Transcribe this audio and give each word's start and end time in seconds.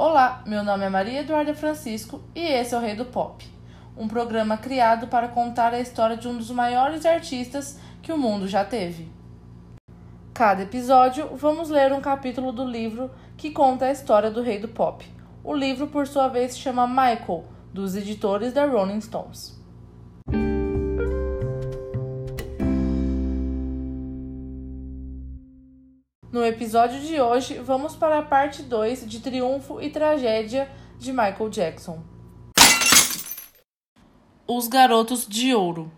Olá, 0.00 0.44
meu 0.46 0.62
nome 0.62 0.84
é 0.84 0.88
Maria 0.88 1.22
Eduarda 1.22 1.52
Francisco 1.52 2.22
e 2.32 2.40
esse 2.40 2.72
é 2.72 2.78
o 2.78 2.80
Rei 2.80 2.94
do 2.94 3.06
Pop, 3.06 3.44
um 3.96 4.06
programa 4.06 4.56
criado 4.56 5.08
para 5.08 5.26
contar 5.26 5.74
a 5.74 5.80
história 5.80 6.16
de 6.16 6.28
um 6.28 6.36
dos 6.36 6.52
maiores 6.52 7.04
artistas 7.04 7.80
que 8.00 8.12
o 8.12 8.16
mundo 8.16 8.46
já 8.46 8.64
teve. 8.64 9.10
Cada 10.32 10.62
episódio, 10.62 11.34
vamos 11.34 11.68
ler 11.68 11.92
um 11.92 12.00
capítulo 12.00 12.52
do 12.52 12.64
livro 12.64 13.10
que 13.36 13.50
conta 13.50 13.86
a 13.86 13.90
história 13.90 14.30
do 14.30 14.40
Rei 14.40 14.60
do 14.60 14.68
Pop. 14.68 15.04
O 15.42 15.52
livro, 15.52 15.88
por 15.88 16.06
sua 16.06 16.28
vez, 16.28 16.52
se 16.52 16.60
chama 16.60 16.86
Michael, 16.86 17.46
dos 17.74 17.96
editores 17.96 18.52
da 18.52 18.66
Rolling 18.66 19.00
Stones. 19.00 19.57
No 26.38 26.46
episódio 26.46 27.00
de 27.00 27.20
hoje, 27.20 27.58
vamos 27.58 27.96
para 27.96 28.20
a 28.20 28.22
parte 28.22 28.62
2 28.62 29.08
de 29.08 29.18
Triunfo 29.18 29.82
e 29.82 29.90
Tragédia 29.90 30.70
de 30.96 31.10
Michael 31.10 31.48
Jackson. 31.50 32.00
Os 34.46 34.68
Garotos 34.68 35.26
de 35.26 35.52
Ouro. 35.52 35.90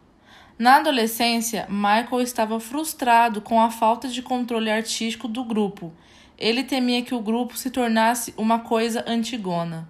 Na 0.58 0.76
adolescência, 0.76 1.66
Michael 1.68 2.22
estava 2.22 2.58
frustrado 2.58 3.42
com 3.42 3.60
a 3.60 3.70
falta 3.70 4.08
de 4.08 4.22
controle 4.22 4.70
artístico 4.70 5.28
do 5.28 5.44
grupo. 5.44 5.92
Ele 6.38 6.64
temia 6.64 7.02
que 7.02 7.14
o 7.14 7.20
grupo 7.20 7.54
se 7.58 7.68
tornasse 7.68 8.32
uma 8.34 8.60
coisa 8.60 9.04
antigona. 9.06 9.86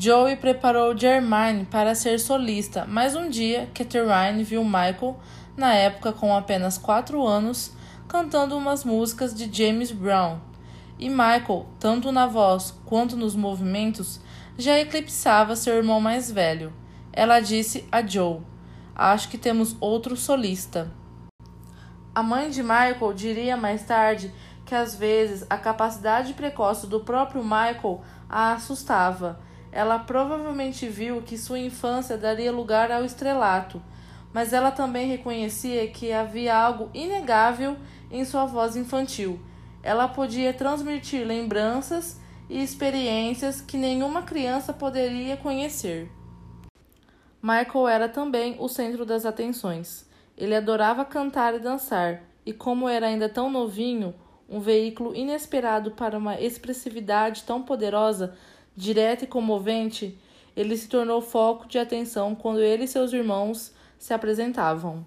Joey 0.00 0.36
preparou 0.36 0.96
Jermaine 0.96 1.64
para 1.64 1.92
ser 1.92 2.20
solista, 2.20 2.86
mas 2.88 3.16
um 3.16 3.28
dia 3.28 3.68
Catherine 3.74 4.44
viu 4.44 4.62
Michael, 4.62 5.18
na 5.56 5.74
época 5.74 6.12
com 6.12 6.32
apenas 6.36 6.78
4 6.78 7.26
anos, 7.26 7.72
cantando 8.06 8.56
umas 8.56 8.84
músicas 8.84 9.34
de 9.34 9.52
James 9.52 9.90
Brown. 9.90 10.38
E 11.00 11.08
Michael, 11.10 11.66
tanto 11.80 12.12
na 12.12 12.28
voz 12.28 12.72
quanto 12.86 13.16
nos 13.16 13.34
movimentos, 13.34 14.20
já 14.56 14.78
eclipsava 14.78 15.56
seu 15.56 15.74
irmão 15.74 16.00
mais 16.00 16.30
velho. 16.30 16.72
Ela 17.12 17.40
disse 17.40 17.84
a 17.90 18.00
Joe: 18.00 18.38
Acho 18.94 19.28
que 19.28 19.36
temos 19.36 19.76
outro 19.80 20.16
solista. 20.16 20.92
A 22.14 22.22
mãe 22.22 22.50
de 22.50 22.62
Michael 22.62 23.12
diria 23.16 23.56
mais 23.56 23.82
tarde 23.82 24.32
que 24.64 24.76
às 24.76 24.94
vezes 24.94 25.44
a 25.50 25.56
capacidade 25.56 26.34
precoce 26.34 26.86
do 26.86 27.00
próprio 27.00 27.42
Michael 27.42 28.00
a 28.30 28.52
assustava 28.52 29.40
ela 29.70 29.98
provavelmente 29.98 30.88
viu 30.88 31.22
que 31.22 31.36
sua 31.36 31.58
infância 31.58 32.16
daria 32.16 32.50
lugar 32.50 32.90
ao 32.90 33.04
estrelato, 33.04 33.82
mas 34.32 34.52
ela 34.52 34.70
também 34.70 35.08
reconhecia 35.08 35.88
que 35.88 36.12
havia 36.12 36.56
algo 36.56 36.90
inegável 36.94 37.76
em 38.10 38.24
sua 38.24 38.46
voz 38.46 38.76
infantil. 38.76 39.40
Ela 39.82 40.08
podia 40.08 40.52
transmitir 40.52 41.26
lembranças 41.26 42.20
e 42.48 42.62
experiências 42.62 43.60
que 43.60 43.76
nenhuma 43.76 44.22
criança 44.22 44.72
poderia 44.72 45.36
conhecer. 45.36 46.10
Michael 47.42 47.88
era 47.88 48.08
também 48.08 48.56
o 48.58 48.68
centro 48.68 49.04
das 49.04 49.24
atenções. 49.24 50.08
Ele 50.36 50.54
adorava 50.54 51.04
cantar 51.04 51.54
e 51.54 51.58
dançar, 51.58 52.22
e 52.44 52.52
como 52.52 52.88
era 52.88 53.06
ainda 53.06 53.28
tão 53.28 53.50
novinho, 53.50 54.14
um 54.48 54.60
veículo 54.60 55.14
inesperado 55.14 55.90
para 55.90 56.16
uma 56.16 56.40
expressividade 56.40 57.42
tão 57.42 57.62
poderosa 57.62 58.34
direta 58.78 59.24
e 59.24 59.26
comovente, 59.26 60.16
ele 60.56 60.76
se 60.76 60.88
tornou 60.88 61.20
foco 61.20 61.66
de 61.66 61.80
atenção 61.80 62.32
quando 62.32 62.60
ele 62.60 62.84
e 62.84 62.88
seus 62.88 63.12
irmãos 63.12 63.74
se 63.98 64.14
apresentavam. 64.14 65.04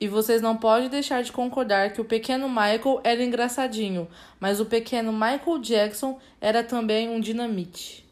E 0.00 0.06
vocês 0.06 0.40
não 0.40 0.56
podem 0.56 0.88
deixar 0.88 1.22
de 1.22 1.32
concordar 1.32 1.92
que 1.92 2.00
o 2.00 2.04
pequeno 2.04 2.48
Michael 2.48 3.00
era 3.02 3.24
engraçadinho, 3.24 4.06
mas 4.38 4.60
o 4.60 4.66
pequeno 4.66 5.12
Michael 5.12 5.58
Jackson 5.58 6.18
era 6.40 6.62
também 6.62 7.10
um 7.10 7.18
dinamite. 7.18 8.08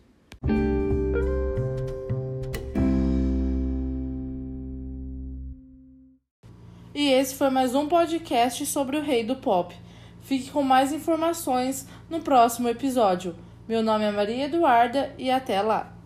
E 6.93 7.12
esse 7.12 7.37
foi 7.37 7.49
mais 7.49 7.77
um 7.77 7.87
podcast 7.87 8.66
sobre 8.66 8.97
o 8.97 9.03
rei 9.03 9.22
do 9.22 9.37
pop. 9.37 9.72
Fique 10.21 10.50
com 10.50 10.65
mais 10.65 10.93
informações 10.93 11.87
no 12.10 12.21
próximo 12.21 12.69
episódio. 12.69 13.37
Meu 13.69 13.83
nome 13.83 14.06
é 14.06 14.11
Maria 14.11 14.47
Eduarda 14.47 15.12
e 15.19 15.31
até 15.31 15.61
lá! 15.61 15.97